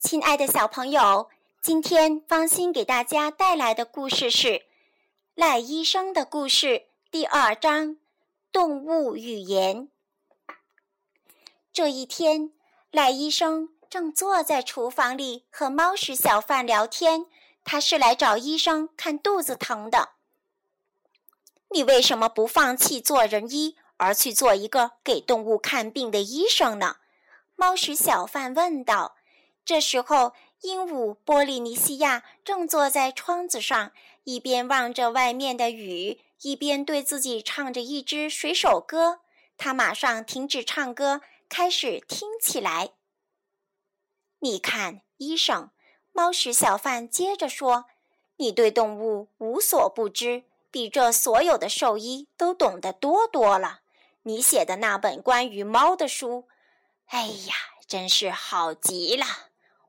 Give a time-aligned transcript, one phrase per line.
[0.00, 1.28] 亲爱的小朋友，
[1.60, 4.48] 今天芳心给大家带来的故事是
[5.34, 6.66] 《赖医生的故事》
[7.10, 7.96] 第二章：
[8.52, 9.88] 动物语言。
[11.72, 12.52] 这一天，
[12.92, 17.26] 赖医生正坐在厨房里和猫屎小贩聊天。
[17.64, 20.10] 他是来找医生看肚子疼的。
[21.70, 26.98] 你为什么不放弃做人医，而去做一个给动物看病的医生呢？
[27.56, 29.16] 猫屎小贩问道。
[29.68, 33.92] 这时候，鹦鹉波利尼西亚正坐在窗子上，
[34.24, 39.20] 一边望着外面的雨，一边对自己唱着一支水手歌。
[39.58, 42.92] 他马上停止唱歌，开始听起来。
[44.38, 45.68] 你看，医生，
[46.12, 47.84] 猫屎小贩接着说
[48.40, 53.80] ：“你对动物无所不知，比这所有的兽医都懂得多多了。
[54.22, 56.48] 你写的那本关于猫的书，
[57.08, 57.54] 哎呀，
[57.86, 59.26] 真是好极了。”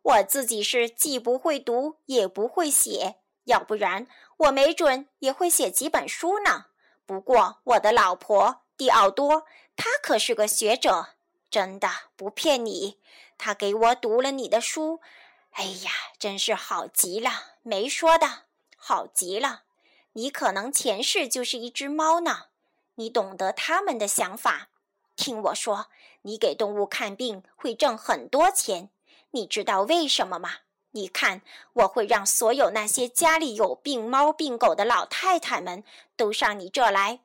[0.02, 6.66] 我自己是既不会读也不会写，要不然我没准也会写几本书呢。
[7.06, 11.09] 不过我的老婆蒂奥多，她可是个学者，
[11.50, 13.00] 真的不骗你。
[13.38, 15.02] 她给我读了你的书，
[15.52, 18.44] 哎呀，真是好极了，没说的
[18.78, 19.63] 好极了。
[20.13, 22.45] 你可能前世就是一只猫呢，
[22.95, 24.69] 你懂得他们的想法。
[25.16, 25.88] 听我说，
[26.22, 28.89] 你给动物看病会挣很多钱。
[29.31, 30.49] 你知道为什么吗？
[30.91, 31.41] 你看，
[31.73, 35.83] 我会让所有那些家里有病猫病狗的老太太们
[36.16, 37.19] 都上你这来。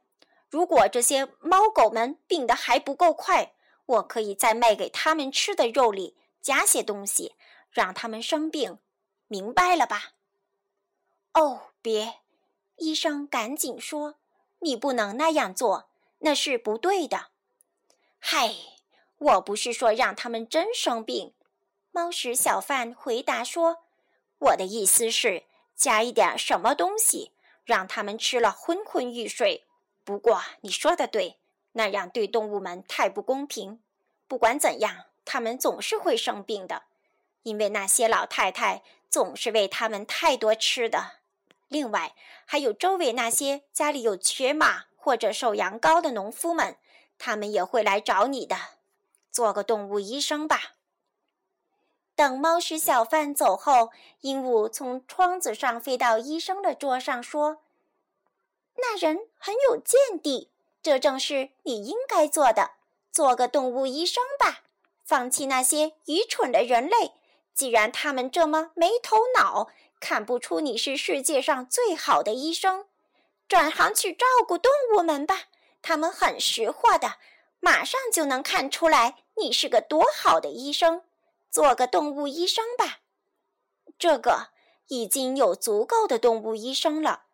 [0.50, 3.54] 如果这些猫狗们病得还不够快，
[3.86, 7.34] 我可以在卖给他们吃的肉里加些东西，
[7.70, 8.78] 让他们生病。
[9.26, 10.12] 明白了吧？
[11.32, 12.20] 哦，别！
[12.76, 14.16] 医生赶紧说
[14.60, 15.88] ：“你不能那样做，
[16.18, 17.28] 那是不对的。”
[18.20, 18.54] 嗨，
[19.16, 21.32] 我不是说让他们真生病。
[21.94, 23.84] 猫屎小贩回答说
[24.38, 25.44] ：“我的意思是
[25.76, 27.30] 加一点什么东西，
[27.64, 29.62] 让他们吃了昏昏欲睡。
[30.02, 31.38] 不过你说的对，
[31.74, 33.80] 那样对动物们太不公平。
[34.26, 36.82] 不管怎样，他们总是会生病的，
[37.44, 41.20] 因为那些老太太总是喂他们太多吃的。
[41.68, 46.76] 另外，还有周围那些家里有瘸马或者瘦羊羔的农夫们，
[47.18, 48.56] 他们也会来找你的。
[49.30, 50.72] 做个动物医生吧。”
[52.16, 57.62] 等猫屎小贩走后，鹦鹉从窗子上飞到医生的桌上，说
[58.78, 62.72] ：“那人很有见地，这正是你应该做的。
[63.10, 64.62] 做个动物医生吧，
[65.04, 67.12] 放弃那些愚蠢的人类。
[67.52, 69.68] 既然他们这么没头脑，
[70.00, 72.86] 看不出你是世界上最好的医生，
[73.48, 75.42] 转行去照顾动物们吧。
[75.80, 77.14] 他们很识货的，
[77.60, 81.02] 马上就能看出来你是个多好的医生。”
[81.54, 82.98] 做个动物医生吧，
[83.96, 84.48] 这个
[84.88, 87.26] 已经有足够的动物医生了。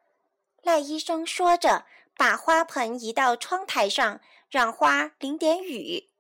[0.61, 1.87] 赖医生说着，
[2.19, 4.21] 把花盆移到窗台上，
[4.51, 6.11] 让花淋点雨。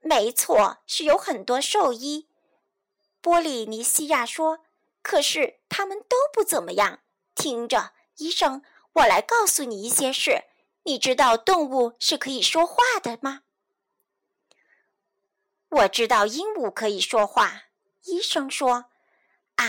[0.00, 2.28] 没错，是有很多兽医。
[3.22, 4.58] 波利尼西亚说
[5.00, 7.00] ：“可是他们都不怎么样。
[7.34, 8.62] 听着，医生，
[8.92, 10.44] 我来告诉你一些事。
[10.82, 13.44] 你知道动物是可以说话的吗？”
[15.76, 17.64] 我知道鹦鹉可以说话。
[18.04, 18.86] 医生说
[19.56, 19.66] ：“啊，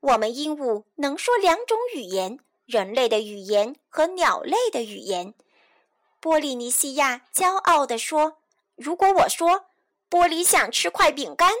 [0.00, 5.34] 我们鹦鹉能说两种语言，人类的语言和鸟类的语言。”
[6.18, 8.38] 波利尼西亚骄傲地说
[8.74, 9.66] ：“如果我说
[10.10, 11.52] 玻璃想吃块饼干，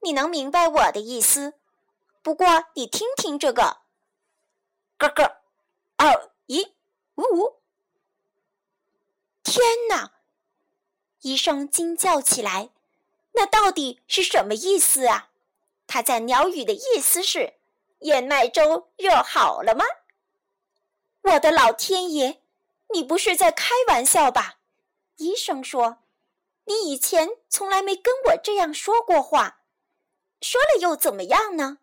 [0.00, 1.52] 你能明白我的意思。
[2.22, 3.82] 不过你听听这个，
[4.96, 5.36] 咯咯，
[5.98, 6.70] 哦，咦，
[7.16, 7.56] 呜呜！
[9.42, 10.12] 天哪！”
[11.20, 12.70] 医生惊叫起来。
[13.32, 15.30] 那到底是什么意思啊？
[15.86, 17.54] 他在鸟语的意思是：
[18.00, 19.84] 燕麦粥热好了吗？
[21.22, 22.40] 我的老天爷，
[22.92, 24.58] 你不是在开玩笑吧？
[25.16, 25.98] 医生说
[26.64, 29.60] ：“你以前从来没跟我这样说过话，
[30.40, 31.78] 说了又怎么样呢？”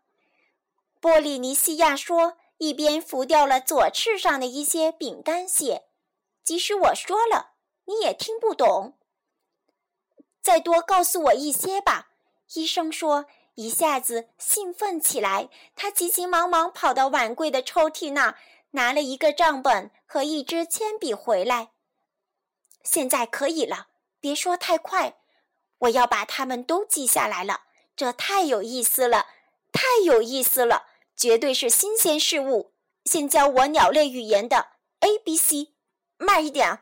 [0.99, 5.85] 波利尼西亚说，一边拂掉了左翅上的一些饼干屑。
[6.43, 7.51] 即使我说了，
[7.85, 8.97] 你也听不懂。
[10.49, 12.09] 再多告诉我一些吧，
[12.55, 15.47] 医生说，一下子兴奋起来。
[15.75, 18.35] 他急急忙忙跑到碗柜的抽屉那，
[18.71, 21.69] 拿了一个账本和一支铅笔回来。
[22.81, 25.17] 现在可以了，别说太快，
[25.77, 27.65] 我要把它们都记下来了。
[27.95, 29.27] 这太有意思了，
[29.71, 32.73] 太有意思了，绝对是新鲜事物。
[33.05, 34.69] 先教我鸟类语言的
[35.01, 35.75] A B C，
[36.17, 36.79] 慢一点。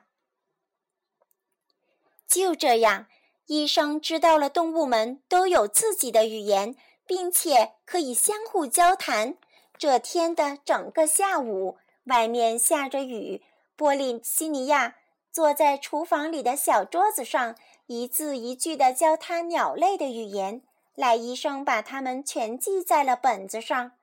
[2.25, 3.07] 就这样。
[3.47, 9.37] 医生知道了动物们都有自己的语言，并且可以相互交谈。
[9.77, 13.41] 这天的整个下午，外面下着雨。
[13.77, 14.95] 波利西尼亚
[15.31, 17.55] 坐在厨房里的小桌子上，
[17.85, 20.61] 一字一句地教他鸟类的语言。
[20.95, 23.93] 赖医生把它们全记在了本子上。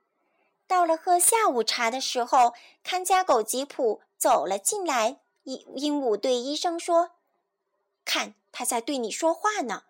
[0.67, 5.19] 到了喝下午茶的时候，看家狗吉普走了进来。
[5.43, 7.11] 鹦鹦鹉对医生说
[8.07, 9.83] ：“看，他在对你说话呢。”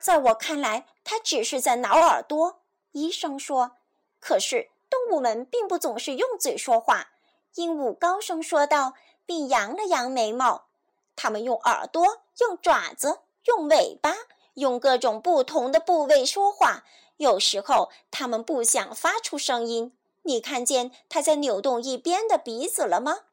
[0.00, 2.60] 在我看来，他只是在挠耳朵。
[2.92, 3.72] 医生说
[4.20, 7.10] ：“可是动物们并不总是用嘴说话。”
[7.56, 8.94] 鹦鹉高声说道，
[9.26, 10.68] 并扬了扬眉毛。
[11.16, 14.14] 它们用耳朵、用爪子、用尾巴、
[14.54, 16.84] 用各种不同的部位说话。
[17.16, 19.96] 有时候，它们不想发出声音。
[20.22, 23.24] 你看见它在扭动一边的鼻子了吗？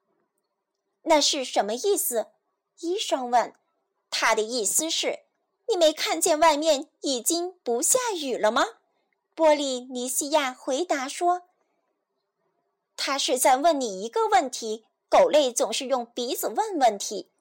[1.03, 2.27] 那是什么意思？
[2.79, 3.53] 医生问。
[4.09, 5.19] 他的意思是：
[5.67, 8.65] 你没看见外面已经不下雨了吗？
[9.33, 11.43] 波利尼西亚回答说。
[12.97, 14.85] 他是在问你一个问题。
[15.07, 17.31] 狗类总是用鼻子问问题。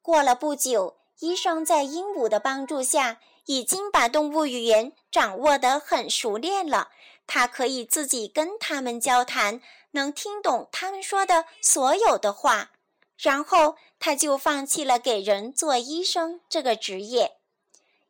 [0.00, 6.88] 过了不久，医生在鹦鹉的帮助下，已经把动物语言掌握得很熟练了。
[7.26, 12.70] 他可以自己跟它们交谈，能听懂它们说的所有的话。
[13.18, 17.36] 然后他就放弃了给人做医生这个职业。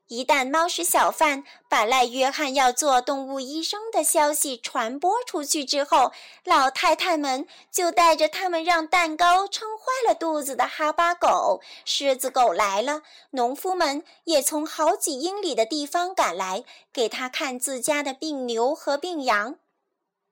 [0.07, 6.11] 一旦猫屎小贩把赖约翰要做动物医生的消息传播出去之后，
[6.45, 13.03] 老太太们就带着他们让蛋糕撑坏了肚子的哈巴狗、狮子狗来了。
[13.31, 19.61] 农夫们也从好几英里的地方赶来，给他看自家的病牛和病羊。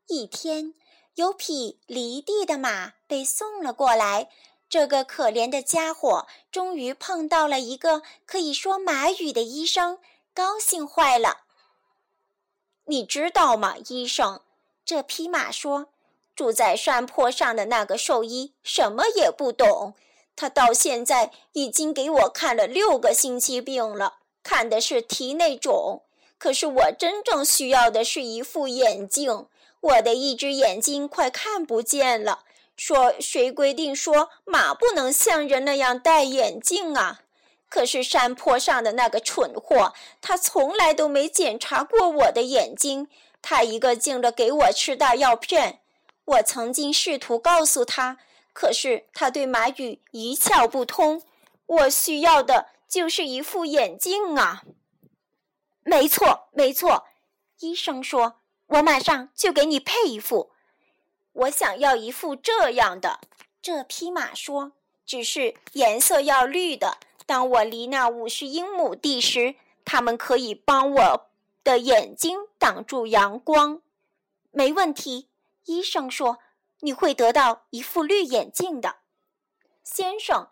[0.08, 0.74] 一天，
[1.14, 4.28] 有匹犁地的马被送了过来。
[4.68, 9.98] 这个可怜的家伙终于碰到了一个可以说马语的医生，
[10.34, 11.38] 高兴坏了。
[12.84, 14.40] 你知道吗，医生？
[14.84, 15.88] 这匹马说
[16.36, 19.94] ：“住在山坡上的那个兽医什么也不懂。
[20.36, 26.02] 他到现在已经给我看了六个星期病了，看的是蹄内肿。
[26.38, 29.46] 可是我真正需要的是一副眼镜，
[29.80, 32.44] 我的一只眼睛快看不见了。”
[32.78, 37.20] 说谁规定说马不能像人那样戴眼镜啊？
[37.68, 39.92] 可是山坡上的那个蠢货，
[40.22, 43.08] 他从来都没检查过我的眼睛。
[43.42, 45.80] 他一个劲的给我吃大药片。
[46.24, 48.18] 我曾经试图告诉他，
[48.52, 51.22] 可是他对马语一窍不通。
[51.66, 54.62] 我需要的就是一副眼镜啊！
[55.82, 57.04] 没错，没错，
[57.58, 60.52] 医生说，我马上就给你配一副。
[61.38, 63.20] 我想要一副这样的。
[63.62, 64.72] 这匹马说
[65.06, 66.98] ：“只是颜色要绿的。
[67.26, 69.54] 当我离那五十英亩地时，
[69.84, 71.30] 它们可以帮我
[71.62, 73.80] 的眼睛挡住阳光。”
[74.50, 75.28] 没问题，
[75.66, 76.38] 医生说
[76.80, 78.96] ：“你会得到一副绿眼镜的，
[79.84, 80.48] 先生。”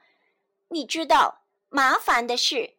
[0.69, 2.75] 你知道，麻烦的是，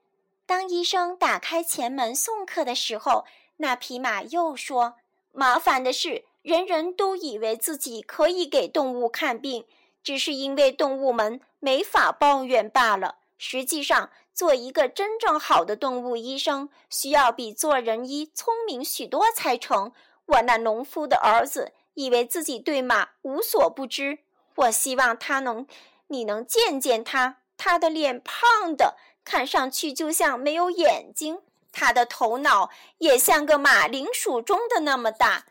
[0.45, 3.25] 当医生打开前门送客的时候，
[3.57, 4.95] 那匹马又说
[5.33, 9.65] ：“麻烦的是。”人人都以为自己可以给动物看病，
[10.01, 13.15] 只是因为动物们没法抱怨罢了。
[13.37, 19.91] 实际上，做一个真正好的动物医生，需要比做人医聪明许多才成。
[20.25, 24.19] 我那农夫的儿子以为自己对马无所不知。
[24.55, 25.67] 我希望他能，
[26.07, 27.39] 你能见见他。
[27.57, 28.95] 他的脸胖的，
[29.25, 31.41] 看上去就像没有眼睛。
[31.73, 32.69] 他的头脑
[32.99, 35.47] 也像个马铃薯中的那么大。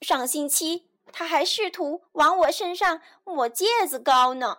[0.00, 4.58] 上星期他还试图往我身上抹芥子膏呢。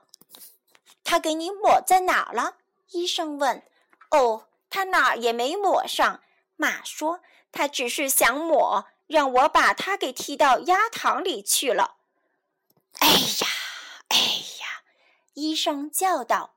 [1.04, 2.58] 他给你抹在哪了？
[2.92, 3.64] 医生问。
[4.12, 6.22] 哦，他哪儿也没抹上。
[6.56, 11.98] 马说，他只是想抹，让我把他给踢到鸭塘里去了。
[13.00, 13.48] 哎呀，
[14.10, 14.84] 哎呀！
[15.34, 16.56] 医生叫道。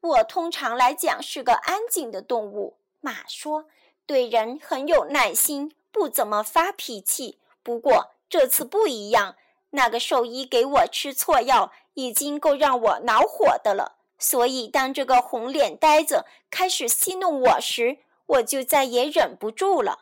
[0.00, 2.76] 我通常来讲是个安静的动物。
[3.00, 3.66] 马说，
[4.06, 7.38] 对人很有耐心，不怎么发脾气。
[7.70, 9.36] 不过这次不一样，
[9.70, 13.92] 那个兽医给我吃错药，已经够让我恼火的了。
[14.18, 20.00] 所以，当这个红脸呆子开始戏弄我时，我就再也忍不住了。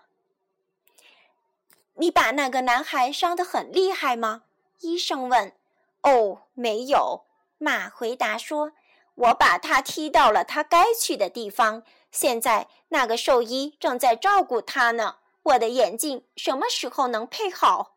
[1.97, 4.45] 你把那个男孩伤得很厉害吗？
[4.81, 5.53] 医生问。
[6.01, 7.25] 哦，没有。
[7.59, 8.73] 马回答说
[9.15, 11.83] ：“我把他踢到了他该去的地方。
[12.11, 15.17] 现在，那个兽医正在照顾他呢。”
[15.49, 17.97] 我的眼镜什么时候能配好？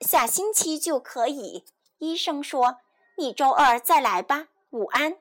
[0.00, 1.64] 下星期就可以。
[1.98, 2.78] 医生说
[3.18, 5.16] ：“你周二再来吧。”午安。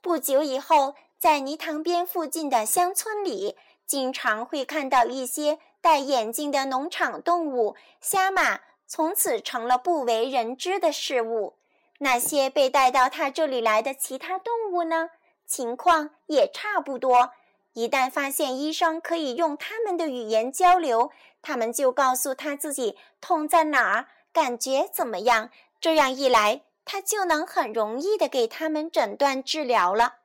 [0.00, 11.56] 不久以后，在泥塘边附近的乡村里，经常会看到一些戴眼镜的农场动物——虾马，从此成了不为人知的事物。
[11.98, 15.10] 那些被带到他这里来的其他动物呢？
[15.46, 17.32] 情况也差不多。
[17.74, 21.10] 一旦发现医生可以用他们的语言交流，
[21.40, 25.50] 他们就告诉他自己痛在哪儿，感觉怎么样。
[25.80, 30.16] 这样一来，他就能很容易的给他们诊断治疗了。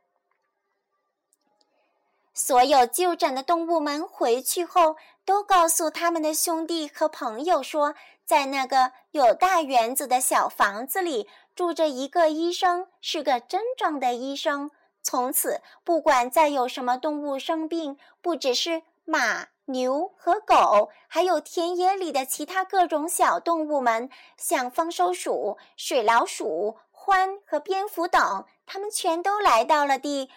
[2.34, 14.70] 所有就诊的动物们回去后，都告诉他们的兄弟和朋友说，在那个有大园子的小房子里住着一个医生，是个真正的医生。
[15.08, 30.30] 从此，不管再有什么动物生病，不只是马、牛和狗，还有田野里的其他各种小动物们，像丰收鼠、水老鼠、獾和蝙蝠等，它们全都来到了地，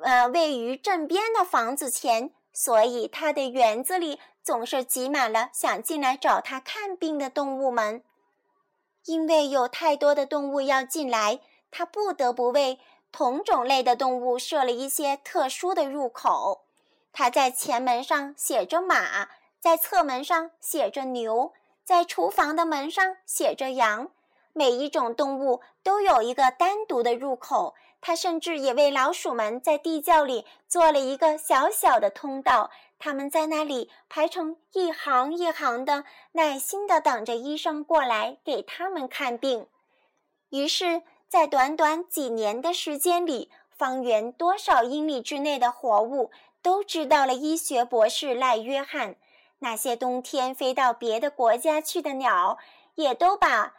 [0.00, 2.32] 呃，位于镇边的房子前。
[2.52, 8.02] 所以，他的园子里总是挤满了想进来找他看病的动物们。
[9.04, 11.38] 因为有太多的动物要进来，
[11.70, 12.80] 他不得不为。
[13.12, 16.64] 同种类的动物设了一些特殊的入口，
[17.12, 19.28] 它在前门上写着马，
[19.60, 21.52] 在侧门上写着牛，
[21.84, 24.10] 在厨房的门上写着羊。
[24.54, 27.74] 每一种动物都有一个单独的入口。
[28.00, 39.68] 它甚至也为老鼠们在地窖里做了一个小小的通道，它们在那里排成一行一行的，耐心地等着医生过来给他们看病。
[40.48, 41.02] 于是。
[41.32, 49.16] 在短短几年的时间里，方圆多少英里之内的活物都知道了医学博士赖约翰。
[49.60, 52.58] 那些冬天飞到别的国家去的鸟，
[52.96, 53.72] 也都把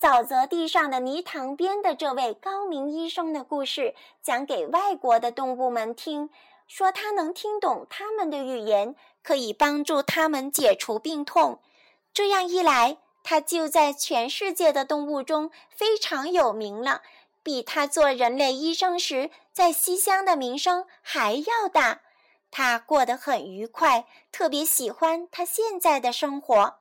[0.00, 6.30] 沼泽地上的泥塘边的这位高明医生的故事讲给外国的动物们听，
[6.66, 11.60] 说他能听懂他们的语言，可以帮助他们解除病痛。
[12.14, 12.96] 这样一来，
[13.28, 17.02] 他就在全世界的动物中非常有名了，
[17.42, 22.02] 比他做人类医生时在西乡的名声还要大。
[22.52, 26.76] 他过得很愉快，特别喜欢他现在的生活。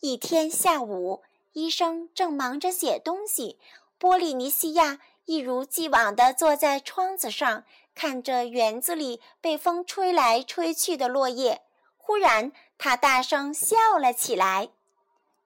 [0.00, 1.22] 一天下午，
[1.54, 3.58] 医生正忙着写东西，
[3.96, 11.62] 波利尼西亚一如既往地坐在窗子上，看着园子里被风吹来吹去的落叶。
[11.96, 14.68] 忽然，他大声笑了起来。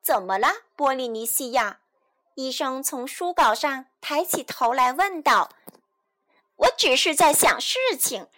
[0.07, 0.47] 怎么了，
[0.77, 1.81] 波利尼西亚？
[2.37, 5.51] 医生从书稿上抬起头来问道。
[6.55, 8.29] “我只是在想事情。”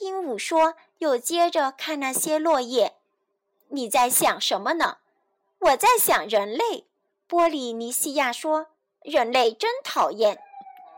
[0.00, 2.94] 鹦鹉说，又接着看那些落叶。
[3.68, 4.96] “你在想什么呢
[5.60, 6.86] ？”“我在想人类。”
[7.28, 8.68] 波利尼西亚说
[9.04, 10.42] ，“人类真讨厌。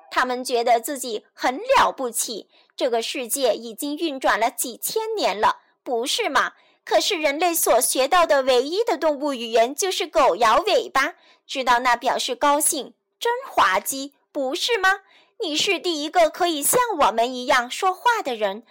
[0.09, 2.49] 他们觉得自己很了不起。
[2.77, 6.53] 这个世界已经运转了几千年了，不是吗？”
[6.85, 11.15] 可是人类所学到的唯一的动物语言就是狗摇尾巴，
[11.47, 15.01] 知道那表示高兴，真滑稽，不是吗？
[15.41, 18.65] 你是第一个可以像我们一样说话的人。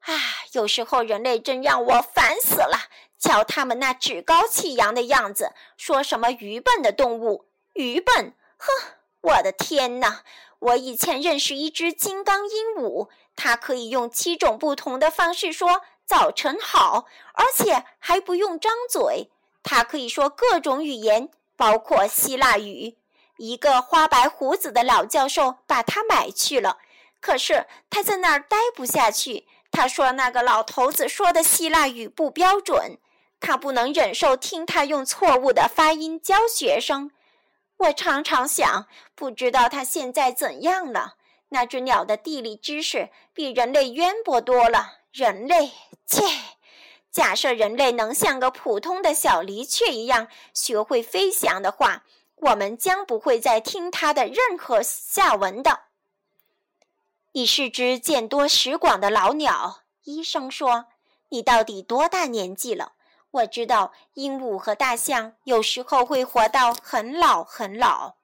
[0.00, 0.14] 啊，
[0.52, 2.88] 有时候人类真让我烦死了！
[3.18, 8.34] 瞧他们那趾高气扬的样子，说什么愚笨的动物，愚笨！
[8.56, 8.66] 哼，
[9.20, 10.22] 我的天哪！
[10.58, 15.82] 我以前认识一只金刚鹦鹉，它可以用七种不同的方式说。
[16.12, 19.30] 早晨好，而且还不用张嘴。
[19.62, 22.98] 他可以说各种语言，包括希腊语。
[23.38, 26.76] 一个花白胡子的老教授把他买去了，
[27.18, 29.48] 可是他在那儿待不下去。
[29.70, 32.98] 他说那个老头子说的希腊语不标准，
[33.40, 37.10] 他不能忍受听他用错误的发音教学生。
[37.78, 41.14] 我常常想，不知道他现在怎样了。
[41.48, 44.98] 那只鸟的地理知识比人类渊博多了。
[45.12, 45.72] 人类，
[46.06, 46.22] 切！
[47.10, 52.04] 假设人类能像个普通的小离雀一样学会飞翔的话，
[52.36, 55.80] 我们将不会再听它的任何下文的。
[57.32, 60.86] 你是只见多识广的老鸟，医生说。
[61.28, 62.92] 你到底多大年纪了？
[63.30, 68.14] 我知道鹦鹉和大象有时候会活到很老很老。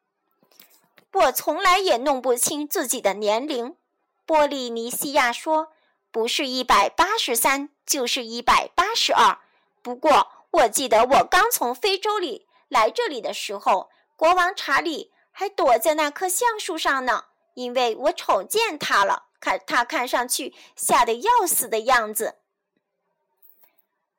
[1.12, 3.76] 我从来也弄不清自己的年龄，
[4.24, 5.72] 波利尼西亚说。
[6.10, 9.38] 不是一百八十三，就是一百八十二。
[9.82, 19.26] 不过我记得我刚从非洲里来这里的时候，国王查理还躲在那棵橡树上呢，因为我瞅见他了。
[19.40, 22.38] 看他看上去吓得要死的样子。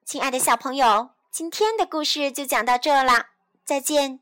[0.05, 3.31] 亲爱的小朋友，今天的故事就讲到这啦，
[3.65, 4.21] 再见。